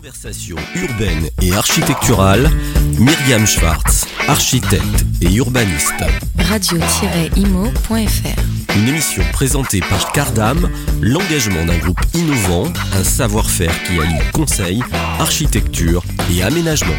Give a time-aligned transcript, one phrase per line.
[0.00, 2.48] Conversation urbaine et architecturale,
[2.98, 6.02] Myriam Schwartz, architecte et urbaniste.
[6.38, 7.96] Radio-imo.fr
[8.76, 10.70] Une émission présentée par Cardam,
[11.02, 14.82] l'engagement d'un groupe innovant, un savoir-faire qui allie conseil,
[15.18, 16.02] architecture
[16.34, 16.96] et aménagement.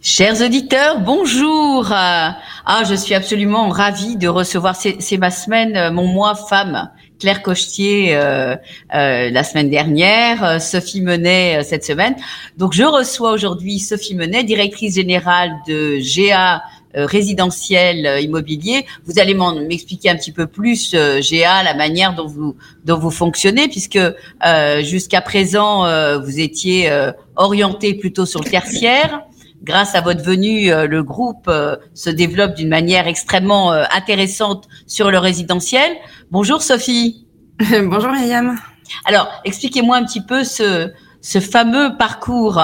[0.00, 1.88] Chers auditeurs, bonjour.
[1.90, 2.36] Ah,
[2.88, 4.76] je suis absolument ravie de recevoir.
[4.76, 6.88] C'est ma semaine, euh, mon mois femme.
[7.22, 8.56] Claire Cochetier euh,
[8.96, 12.16] euh, la semaine dernière, euh, Sophie Menet euh, cette semaine.
[12.58, 16.64] Donc je reçois aujourd'hui Sophie Menet, directrice générale de GA
[16.96, 18.86] euh, résidentiel immobilier.
[19.04, 23.68] Vous allez m'expliquer un petit peu plus GA, la manière dont vous dont vous fonctionnez,
[23.68, 24.00] puisque
[24.80, 25.86] jusqu'à présent
[26.18, 26.90] vous étiez
[27.36, 29.22] orienté plutôt sur le tertiaire
[29.62, 31.50] grâce à votre venue, le groupe
[31.94, 35.90] se développe d'une manière extrêmement intéressante sur le résidentiel.
[36.30, 37.26] Bonjour Sophie.
[37.58, 38.56] Bonjour Myriam.
[39.04, 40.90] Alors, expliquez-moi un petit peu ce,
[41.20, 42.60] ce fameux parcours.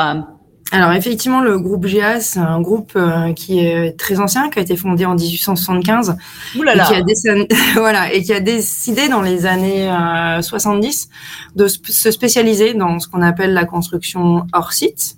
[0.70, 4.62] Alors effectivement, le groupe GA, c'est un groupe euh, qui est très ancien, qui a
[4.62, 6.16] été fondé en 1875
[6.58, 6.84] Ouh là là.
[6.84, 11.08] Et, qui a décidé, voilà, et qui a décidé dans les années euh, 70
[11.56, 15.17] de se spécialiser dans ce qu'on appelle la construction hors site.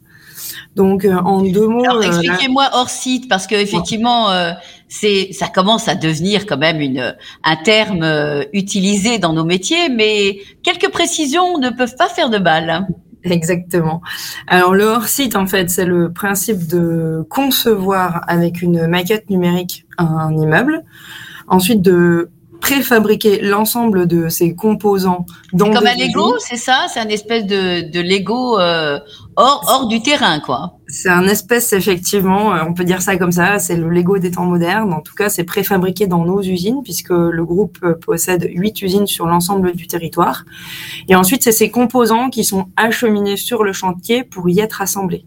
[0.76, 1.84] Donc euh, en deux mots.
[1.84, 4.30] Alors expliquez-moi hors site parce que effectivement.
[4.30, 4.52] Euh,
[4.92, 9.88] c'est ça commence à devenir quand même une un terme euh, utilisé dans nos métiers,
[9.88, 12.88] mais quelques précisions ne peuvent pas faire de mal.
[13.22, 14.00] Exactement.
[14.48, 20.36] Alors le hors-site, en fait, c'est le principe de concevoir avec une maquette numérique un
[20.36, 20.82] immeuble,
[21.46, 25.26] ensuite de préfabriquer l'ensemble de ses composants.
[25.50, 26.86] C'est comme un Lego, c'est ça?
[26.92, 28.98] C'est un espèce de, de Lego euh,
[29.36, 30.74] hors, hors du terrain, quoi.
[30.86, 34.30] C'est un espèce, effectivement, euh, on peut dire ça comme ça, c'est le Lego des
[34.30, 34.92] temps modernes.
[34.92, 39.06] En tout cas, c'est préfabriqué dans nos usines, puisque le groupe euh, possède huit usines
[39.06, 40.44] sur l'ensemble du territoire.
[41.08, 45.24] Et ensuite, c'est ces composants qui sont acheminés sur le chantier pour y être assemblés.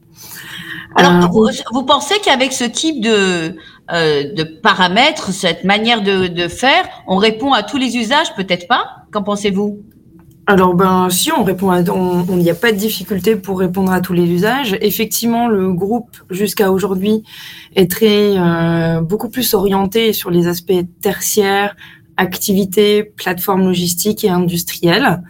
[0.95, 3.56] Alors, euh, vous, vous, pensez qu'avec ce type de,
[3.92, 8.68] euh, de paramètres, cette manière de, de, faire, on répond à tous les usages Peut-être
[8.68, 9.06] pas?
[9.12, 9.81] Qu'en pensez-vous?
[10.46, 14.02] Alors ben si on répond à on n'y a pas de difficulté pour répondre à
[14.02, 14.78] tous les usages.
[14.81, 17.24] Effectivement, le groupe jusqu'à aujourd'hui
[17.75, 21.78] est très euh, beaucoup plus orienté sur les aspects tertiaires,
[22.18, 25.22] activités, plateformes logistiques et industrielles.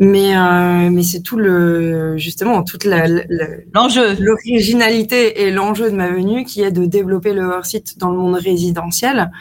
[0.00, 3.06] Mais euh, mais c'est tout le justement toute la
[3.74, 8.10] l'enjeu, l'originalité et l'enjeu de ma venue qui est de développer le hors site dans
[8.10, 9.32] le monde résidentiel.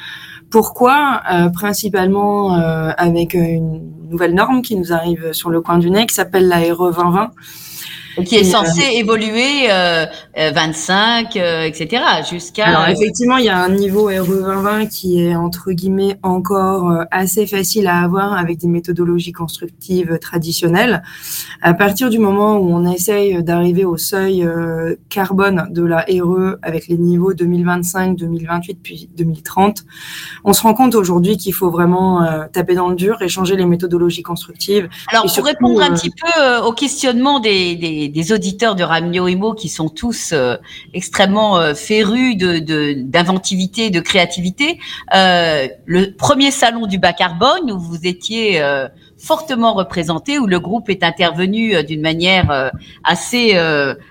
[0.50, 5.92] Pourquoi euh, Principalement euh, avec une nouvelle norme qui nous arrive sur le coin du
[5.92, 7.32] nez qui s'appelle la RE 2020
[8.26, 10.06] qui est censé euh, évoluer euh,
[10.38, 12.04] 25, euh, etc.
[12.30, 12.68] jusqu'à.
[12.68, 17.04] Alors effectivement, il y a un niveau RE 2020 qui est entre guillemets encore euh,
[17.12, 21.02] assez facile à avoir avec des méthodologies constructives traditionnelles.
[21.62, 26.58] À partir du moment où on essaye d'arriver au seuil euh, carbone de la RE
[26.62, 29.86] avec les niveaux 2025, 2028 puis 2030,
[30.44, 33.66] on se rend compte aujourd'hui qu'il faut vraiment taper dans le dur et changer les
[33.66, 34.88] méthodologies constructives.
[35.08, 39.54] Alors pour répondre un petit peu au questionnement des, des des, auditeurs de Ramio Imo
[39.54, 40.58] qui sont tous euh,
[40.94, 42.58] extrêmement euh, férus de
[42.94, 44.80] d'inventivité, de, créativité.
[45.16, 48.62] Euh, le premier salon du bas carbone où vous étiez
[49.18, 52.72] fortement représenté, où le groupe est intervenu d'une manière
[53.04, 53.58] assez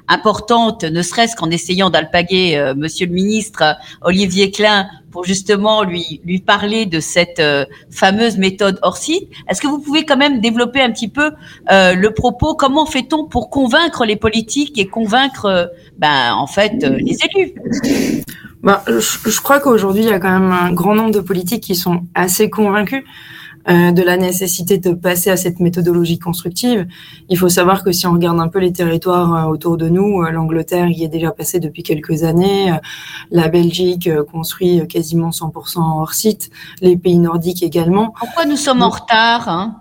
[0.08, 6.40] importante, ne serait-ce qu'en essayant d'alpaguer Monsieur le ministre Olivier Klein pour justement lui lui
[6.40, 9.30] parler de cette euh, fameuse méthode hors site.
[9.48, 11.30] Est-ce que vous pouvez quand même développer un petit peu
[11.72, 12.54] euh, le propos?
[12.54, 15.66] Comment fait-on pour convaincre les politiques et convaincre, euh,
[15.96, 17.54] ben en fait, les élus?
[18.62, 21.62] Ben, je, je crois qu'aujourd'hui il y a quand même un grand nombre de politiques
[21.62, 23.02] qui sont assez convaincus.
[23.68, 26.86] Euh, de la nécessité de passer à cette méthodologie constructive.
[27.28, 30.22] Il faut savoir que si on regarde un peu les territoires euh, autour de nous,
[30.22, 32.72] euh, l'Angleterre y est déjà passée depuis quelques années,
[33.32, 36.50] la Belgique construit quasiment 100% hors site,
[36.80, 38.14] les pays nordiques également.
[38.20, 39.80] Pourquoi nous sommes en retard hein?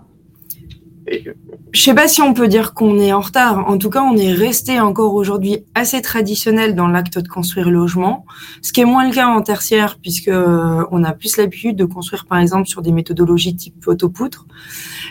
[1.72, 3.68] Je sais pas si on peut dire qu'on est en retard.
[3.68, 8.24] En tout cas, on est resté encore aujourd'hui assez traditionnel dans l'acte de construire logement,
[8.62, 11.84] ce qui est moins le cas en tertiaire puisque euh, on a plus l'habitude de
[11.84, 14.46] construire par exemple sur des méthodologies type autopoutre.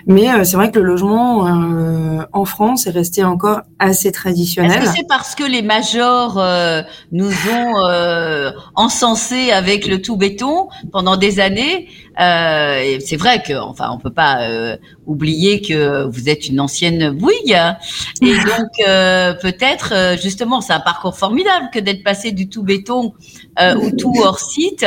[0.08, 4.72] Mais euh, c'est vrai que le logement euh, en France est resté encore assez traditionnel.
[4.72, 6.44] Est-ce que c'est parce que les majors
[7.12, 11.88] nous ont encensés avec le tout béton pendant des années
[12.18, 17.56] C'est vrai que, enfin, on peut pas oublier que vous êtes une ancienne bouille.
[18.22, 22.64] Et donc, euh, peut-être, euh, justement, c'est un parcours formidable que d'être passé du tout
[22.64, 23.14] béton
[23.60, 24.86] euh, au tout hors site.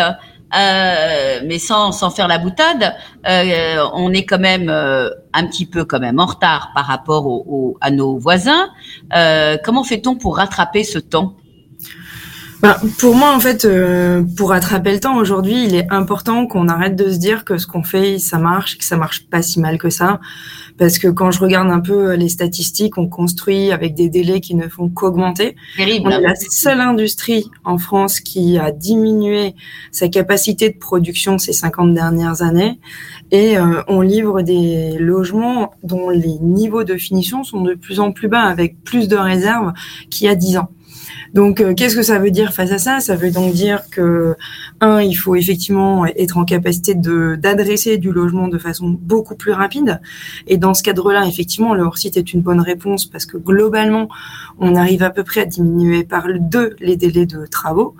[0.52, 2.94] mais sans, sans faire la boutade,
[3.24, 7.90] on est quand même un petit peu quand même en retard par rapport au, à
[7.90, 8.70] nos voisins.
[9.64, 11.36] comment fait-on pour rattraper ce temps?
[12.60, 16.66] Bah, pour moi, en fait, euh, pour attraper le temps aujourd'hui, il est important qu'on
[16.66, 19.60] arrête de se dire que ce qu'on fait, ça marche, que ça marche pas si
[19.60, 20.20] mal que ça.
[20.76, 24.56] Parce que quand je regarde un peu les statistiques, on construit avec des délais qui
[24.56, 25.54] ne font qu'augmenter.
[25.78, 29.54] On est la seule industrie en France qui a diminué
[29.92, 32.80] sa capacité de production ces 50 dernières années.
[33.30, 38.10] Et euh, on livre des logements dont les niveaux de finition sont de plus en
[38.10, 39.72] plus bas, avec plus de réserves
[40.10, 40.70] qu'il y a 10 ans.
[41.34, 43.00] Donc, euh, qu'est-ce que ça veut dire face à ça?
[43.00, 44.34] Ça veut donc dire que,
[44.80, 49.52] un, il faut effectivement être en capacité de d'adresser du logement de façon beaucoup plus
[49.52, 50.00] rapide.
[50.46, 54.08] Et dans ce cadre-là, effectivement, le hors-site est une bonne réponse parce que globalement,
[54.58, 57.94] on arrive à peu près à diminuer par deux les délais de travaux.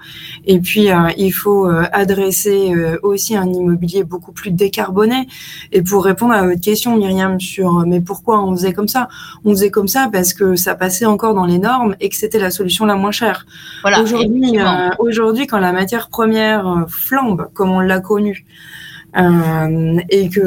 [0.46, 5.26] Et puis, euh, il faut euh, adresser aussi un immobilier beaucoup plus décarboné.
[5.72, 9.08] Et pour répondre à votre question, Myriam, sur mais pourquoi on faisait comme ça?
[9.44, 12.38] On faisait comme ça parce que ça passait encore dans les normes et que c'était
[12.38, 13.46] la solution la moins cher.
[13.82, 18.44] Voilà, aujourd'hui, euh, aujourd'hui, quand la matière première euh, flambe, comme on l'a connu,
[19.16, 20.40] euh, et que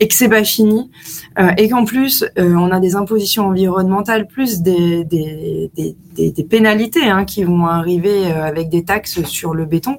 [0.00, 0.90] et que c'est pas fini,
[1.38, 6.30] euh, et qu'en plus euh, on a des impositions environnementales plus des, des, des, des,
[6.30, 9.98] des pénalités hein, qui vont arriver euh, avec des taxes sur le béton,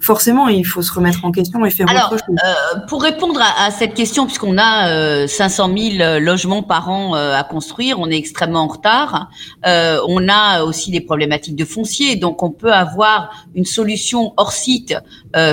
[0.00, 2.36] forcément il faut se remettre en question et faire Alors, autre chose.
[2.44, 7.44] Euh, pour répondre à, à, cette question, puisqu'on a 500 000 logements par an à
[7.44, 9.30] construire, on est extrêmement en retard.
[9.64, 14.94] on a aussi des problématiques de foncier, donc on peut avoir une solution hors site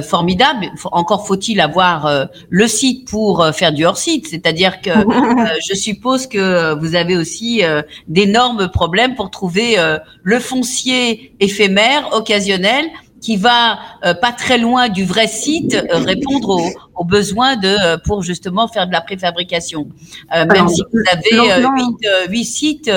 [0.01, 0.67] formidable.
[0.91, 4.91] Encore faut-il avoir le site pour faire du hors site, c'est-à-dire que
[5.53, 11.35] Euh, je suppose que vous avez aussi euh, d'énormes problèmes pour trouver euh, le foncier
[11.39, 12.85] éphémère, occasionnel,
[13.21, 16.61] qui va pas très loin du vrai site répondre
[16.93, 19.87] aux, besoins de pour justement faire de la préfabrication.
[20.29, 22.91] même si vous avez huit sites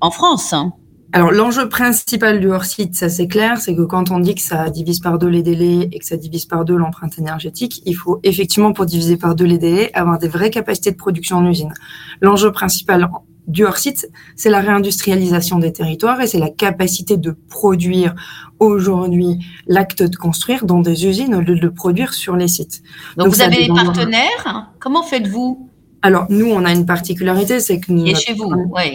[0.00, 0.52] en France.
[0.52, 0.72] Hein.
[1.14, 4.68] Alors l'enjeu principal du hors-site, ça c'est clair, c'est que quand on dit que ça
[4.68, 8.18] divise par deux les délais et que ça divise par deux l'empreinte énergétique, il faut
[8.24, 11.72] effectivement pour diviser par deux les délais avoir des vraies capacités de production en usine.
[12.20, 13.08] L'enjeu principal
[13.46, 18.16] du hors-site, c'est la réindustrialisation des territoires et c'est la capacité de produire
[18.58, 19.38] aujourd'hui
[19.68, 22.82] l'acte de construire dans des usines au lieu de le produire sur les sites.
[23.16, 25.70] Donc, Donc vous avez des partenaires Comment faites-vous?
[26.04, 28.44] Alors, nous, on a une particularité, c'est que notre, chez vous,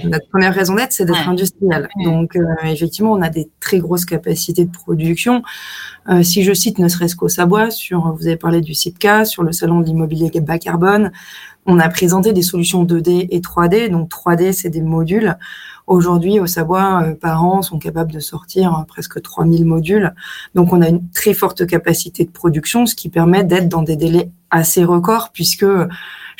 [0.03, 1.89] notre première raison d'être, c'est d'être industriel.
[2.03, 5.41] Donc, euh, effectivement, on a des très grosses capacités de production.
[6.07, 9.41] Euh, si je cite ne serait-ce qu'au Savoie, sur, vous avez parlé du CIPCA, sur
[9.41, 11.11] le salon de l'immobilier bas carbone,
[11.65, 13.89] on a présenté des solutions 2D et 3D.
[13.89, 15.37] Donc, 3D, c'est des modules.
[15.87, 20.13] Aujourd'hui, au Savoie, euh, par an, sont capables de sortir presque 3000 modules.
[20.55, 23.95] Donc, on a une très forte capacité de production, ce qui permet d'être dans des
[23.95, 25.65] délais assez records, puisque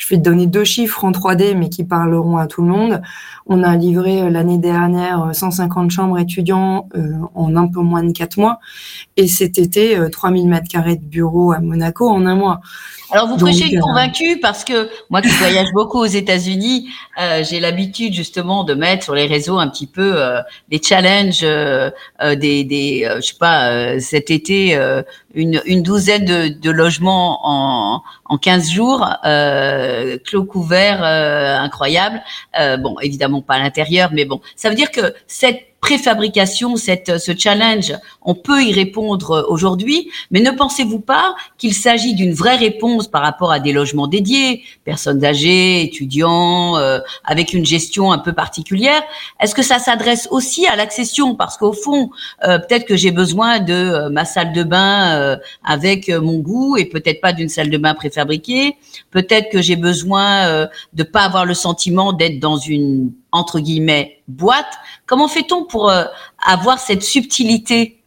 [0.00, 3.02] je vais te donner deux chiffres en 3D, mais qui parleront à tout le monde.
[3.46, 8.02] On a livré euh, l'année dernière 150 euh, chambres étudiants euh, en un peu moins
[8.02, 8.60] de quatre mois.
[9.16, 12.60] Et cet été, 3000 mètres carrés de bureaux à Monaco en un mois.
[13.12, 16.88] Alors vous prêchez euh, convaincu parce que moi qui voyage beaucoup aux États-Unis,
[17.20, 21.40] euh, j'ai l'habitude justement de mettre sur les réseaux un petit peu euh, des challenges,
[21.42, 21.90] euh,
[22.22, 24.78] euh des, des je sais pas, cet été
[25.34, 29.08] une, une douzaine de, de, logements en, en 15 jours,
[30.24, 32.22] clos couverts, incroyable.
[32.78, 37.32] bon, évidemment pas à l'intérieur, mais bon, ça veut dire que cette préfabrication, cette, ce
[37.36, 43.08] challenge, on peut y répondre aujourd'hui, mais ne pensez-vous pas qu'il s'agit d'une vraie réponse
[43.08, 48.32] par rapport à des logements dédiés, personnes âgées, étudiants, euh, avec une gestion un peu
[48.32, 49.02] particulière?
[49.40, 51.34] Est-ce que ça s'adresse aussi à l'accession?
[51.34, 52.10] Parce qu'au fond,
[52.44, 56.84] euh, peut-être que j'ai besoin de euh, ma salle de bain avec mon goût et
[56.84, 58.76] peut-être pas d'une salle de bain préfabriquée.
[59.10, 64.78] Peut-être que j'ai besoin de pas avoir le sentiment d'être dans une entre guillemets boîte.
[65.06, 66.04] Comment fait-on pour euh,
[66.38, 67.99] avoir cette subtilité?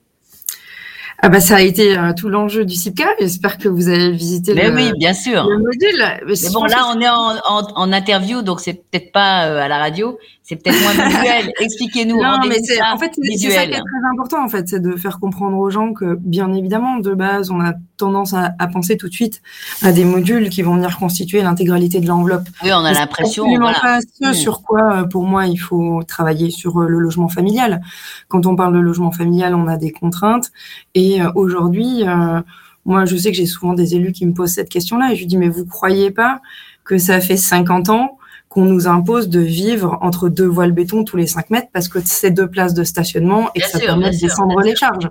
[1.26, 3.06] Ah bah ça a été euh, tout l'enjeu du CIPCA.
[3.18, 5.48] J'espère que vous avez visité le, oui, bien sûr.
[5.48, 6.04] le module.
[6.28, 9.70] Mais, bon, là, on est en, en, en interview, donc c'est peut-être pas euh, à
[9.70, 11.52] la radio c'est peut-être moins visuel.
[11.60, 12.22] Expliquez-nous.
[12.22, 14.96] Non, mais c'est en fait c'est ça qui est très important en fait, c'est de
[14.98, 18.98] faire comprendre aux gens que bien évidemment de base on a tendance à, à penser
[18.98, 19.42] tout de suite
[19.82, 22.48] à des modules qui vont venir constituer l'intégralité de l'enveloppe.
[22.62, 23.46] Oui, on a l'impression.
[23.58, 23.80] Voilà.
[23.80, 24.34] pas ce hmm.
[24.34, 27.82] sur quoi euh, pour moi il faut travailler sur le logement familial.
[28.28, 30.52] Quand on parle de logement familial, on a des contraintes
[30.94, 32.04] et euh, aujourd'hui.
[32.86, 35.26] moi, je sais que j'ai souvent des élus qui me posent cette question-là et je
[35.26, 36.42] dis mais vous croyez pas
[36.84, 38.18] que ça fait 50 ans
[38.54, 41.98] qu'on nous impose de vivre entre deux voiles béton tous les 5 mètres parce que
[42.06, 45.10] c'est deux places de stationnement et que ça permet de descendre les charges.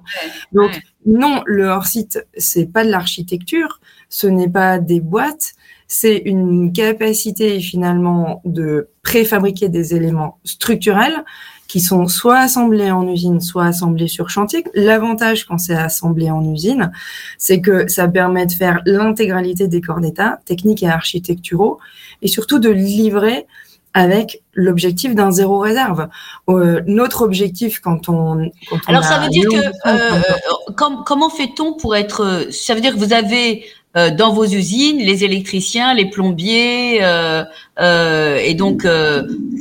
[0.53, 5.55] Donc, non, le hors-site, c'est pas de l'architecture, ce n'est pas des boîtes,
[5.93, 11.23] c'est une capacité finalement de préfabriquer des éléments structurels
[11.69, 14.65] qui sont soit assemblés en usine, soit assemblés sur chantier.
[14.73, 16.91] L'avantage quand c'est assemblé en usine,
[17.37, 21.79] c'est que ça permet de faire l'intégralité des corps d'état, techniques et architecturaux,
[22.23, 23.47] et surtout de livrer
[23.93, 26.09] avec l'objectif d'un zéro réserve.
[26.49, 28.51] Euh, notre objectif quand on...
[28.71, 29.57] Quand on Alors ça veut dire que...
[29.57, 32.47] Euh, euh, comment fait-on pour être...
[32.51, 37.45] Ça veut dire que vous avez euh, dans vos usines, les électriciens, les plombiers, euh,
[37.79, 38.87] euh, et donc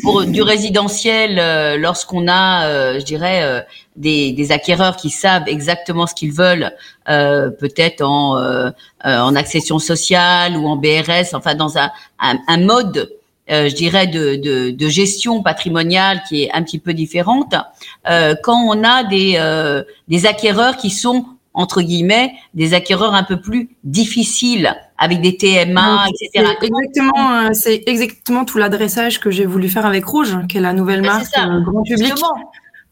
[0.03, 3.65] pour du résidentiel, lorsqu'on a, je dirais,
[3.97, 6.71] des, des, acquéreurs qui savent exactement ce qu'ils veulent,
[7.05, 8.71] peut-être en,
[9.03, 13.11] en accession sociale ou en BRS, enfin dans un, un, mode
[13.49, 17.53] je dirais, de, de, de, gestion patrimoniale qui est un petit peu différente,
[18.09, 23.23] euh, quand on a des, euh, des acquéreurs qui sont entre guillemets, des acquéreurs un
[23.23, 26.53] peu plus difficiles avec des TMA, etc.
[26.61, 30.73] Exactement, euh, c'est exactement tout l'adressage que j'ai voulu faire avec Rouge, qui est la
[30.73, 32.13] nouvelle marque euh, grand public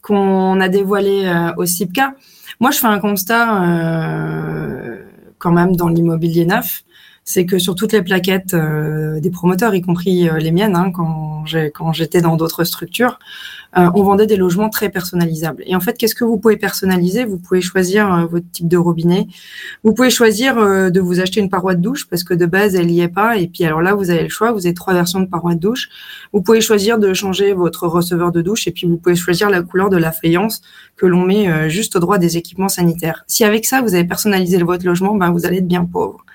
[0.02, 2.14] qu'on a dévoilée euh, au CIPCA.
[2.60, 3.46] Moi, je fais un constat
[5.38, 6.84] quand même dans l'immobilier neuf
[7.30, 10.92] c'est que sur toutes les plaquettes euh, des promoteurs, y compris euh, les miennes, hein,
[10.92, 13.20] quand j'étais dans d'autres structures,
[13.78, 15.62] euh, on vendait des logements très personnalisables.
[15.68, 17.26] Et en fait, qu'est-ce que vous pouvez personnaliser?
[17.26, 19.28] Vous pouvez choisir votre type de robinet.
[19.84, 22.88] Vous pouvez choisir de vous acheter une paroi de douche parce que de base, elle
[22.88, 23.38] n'y est pas.
[23.38, 24.52] Et puis alors là, vous avez le choix.
[24.52, 25.90] Vous avez trois versions de paroi de douche.
[26.34, 29.62] Vous pouvez choisir de changer votre receveur de douche et puis vous pouvez choisir la
[29.62, 30.64] couleur de la faïence
[30.98, 33.24] que l'on met juste au droit des équipements sanitaires.
[33.28, 36.26] Si avec ça, vous avez personnalisé votre logement, ben, vous allez être bien pauvre.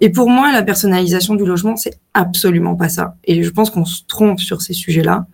[0.00, 3.16] Et pour moi, la personnalisation du logement, c'est absolument pas ça.
[3.24, 5.26] Et je pense qu'on se trompe sur ces sujets-là.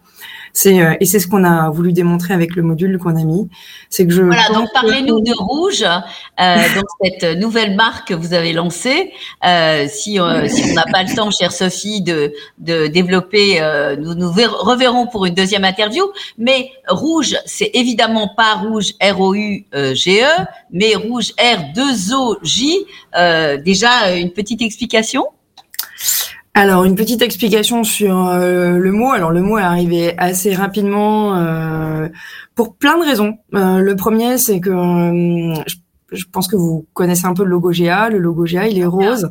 [0.52, 3.48] C'est euh, et c'est ce qu'on a voulu démontrer avec le module qu'on a mis,
[3.88, 4.22] c'est que je.
[4.22, 9.12] Voilà, donc parlez-nous de Rouge, euh, donc cette nouvelle marque que vous avez lancée.
[9.44, 13.60] Euh, si euh, si on n'a pas le temps, chère Sophie, de de développer,
[13.98, 16.04] nous nous reverrons pour une deuxième interview.
[16.38, 19.64] Mais Rouge, c'est évidemment pas Rouge R O U
[19.94, 22.86] G E, mais Rouge R 2 O J.
[23.64, 25.26] déjà une petite explication?
[26.54, 29.10] Alors, une petite explication sur euh, le mot.
[29.10, 32.08] Alors, le mot est arrivé assez rapidement euh,
[32.56, 33.38] pour plein de raisons.
[33.54, 35.54] Euh, le premier, c'est que
[36.10, 38.08] je, pense que vous connaissez un peu le logo GA.
[38.08, 39.30] Le logo GA, il est rose.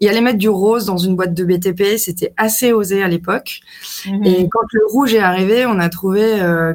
[0.00, 1.98] Il allait mettre du rose dans une boîte de BTP.
[1.98, 3.60] C'était assez osé à l'époque.
[4.04, 4.24] Mhm.
[4.24, 6.20] Et quand le rouge est arrivé, on a trouvé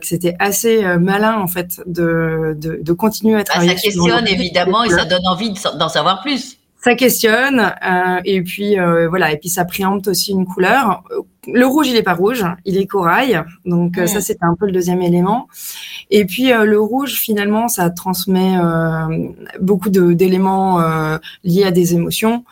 [0.01, 3.75] que c'était assez malin, en fait, de, de, de continuer à bah, travailler.
[3.75, 8.79] ça questionne, évidemment, et ça donne envie d'en savoir plus ça questionne euh, et puis
[8.79, 11.03] euh, voilà et puis ça préempte aussi une couleur.
[11.47, 14.65] Le rouge il est pas rouge, il est corail donc euh, ça c'était un peu
[14.65, 15.47] le deuxième élément.
[16.09, 18.57] Et puis le rouge finalement ça transmet
[19.61, 20.79] beaucoup d'éléments
[21.43, 22.43] liés à des émotions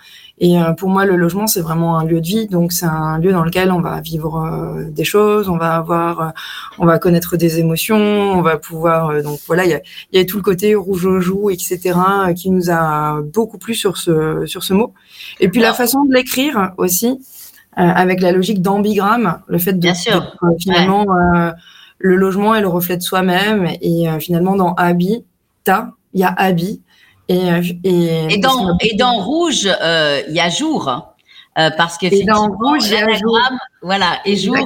[0.42, 2.48] et euh, pour moi, le logement, c'est vraiment un lieu de vie.
[2.48, 6.22] Donc, c'est un lieu dans lequel on va vivre euh, des choses, on va avoir,
[6.22, 6.30] euh,
[6.78, 9.22] on va connaître des émotions, on va pouvoir.
[9.22, 9.82] donc voilà, il y a,
[10.14, 11.94] y a, tout le côté rouge aux joues, etc.,
[12.36, 14.94] qui nous a beaucoup plu sur ce sur ce mot.
[15.42, 17.20] Et puis la façon de l'écrire aussi,
[17.74, 20.36] avec la logique d'ambigramme, le fait de, Bien sûr.
[20.60, 21.06] finalement
[21.98, 26.82] le logement est le reflet de soi-même et finalement dans habitat, il y a habit
[27.30, 27.48] et,
[27.84, 30.90] et, dans, et dans rouge, euh, il y a jour.
[31.58, 33.38] Euh, parce que et dans rouge, il y a jour.
[33.84, 34.58] Voilà, et jour.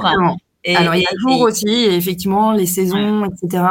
[0.64, 3.64] Et, Alors, il y a jour aussi, et effectivement, les saisons, etc.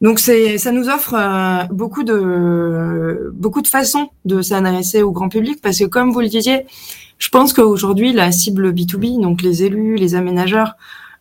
[0.00, 5.28] Donc, c'est, ça nous offre euh, beaucoup de, beaucoup de façons de s'adresser au grand
[5.28, 6.64] public parce que, comme vous le disiez,
[7.18, 10.76] je pense qu'aujourd'hui, la cible B2B, donc les élus, les aménageurs,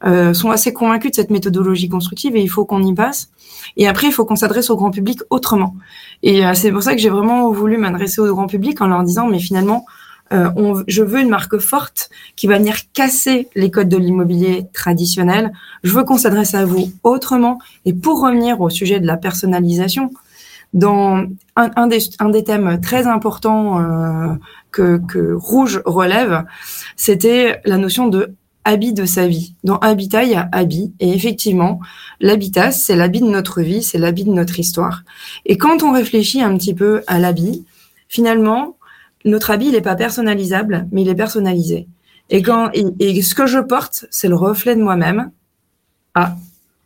[0.06, 3.30] euh, sont assez convaincus de cette méthodologie constructive et il faut qu'on y passe.
[3.78, 5.76] Et après, il faut qu'on s'adresse au grand public autrement.
[6.24, 9.04] Et euh, c'est pour ça que j'ai vraiment voulu m'adresser au grand public en leur
[9.04, 9.86] disant, mais finalement,
[10.32, 15.52] euh, je veux une marque forte qui va venir casser les codes de l'immobilier traditionnel.
[15.84, 17.60] Je veux qu'on s'adresse à vous autrement.
[17.86, 20.12] Et pour revenir au sujet de la personnalisation,
[20.74, 21.26] dans
[21.56, 24.36] un, un, des, un des, thèmes très importants euh,
[24.72, 26.46] que, que, Rouge relève,
[26.96, 29.56] c'était la notion de habit de sa vie.
[29.64, 30.94] Dans habitat, il y a habit.
[31.00, 31.80] Et effectivement,
[32.20, 35.04] l'habitat, c'est l'habit de notre vie, c'est l'habit de notre histoire.
[35.46, 37.66] Et quand on réfléchit un petit peu à l'habit,
[38.08, 38.78] finalement,
[39.26, 41.88] notre habit, il n'est pas personnalisable, mais il est personnalisé.
[42.30, 45.32] Et quand, et, ce que je porte, c'est le reflet de moi-même.
[46.14, 46.36] Ah,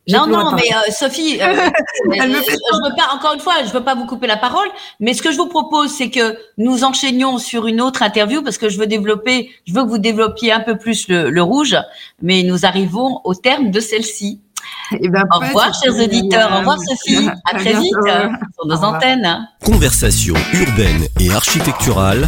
[0.09, 1.53] Non, non, mais euh, Sophie, euh,
[2.05, 4.67] je veux pas, encore une fois, je veux pas vous couper la parole,
[4.99, 8.57] mais ce que je vous propose, c'est que nous enchaînions sur une autre interview parce
[8.57, 11.77] que je veux développer, je veux que vous développiez un peu plus le, le rouge,
[12.21, 14.41] mais nous arrivons au terme de celle-ci.
[14.99, 16.51] Eh ben, au revoir, chers auditeurs.
[16.53, 17.29] Au revoir, Sophie.
[17.45, 19.47] À, très vite sur nos antennes.
[19.63, 22.27] Conversation urbaine et architecturale.